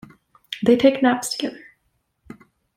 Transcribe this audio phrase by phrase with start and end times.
[0.65, 1.59] They take naps together.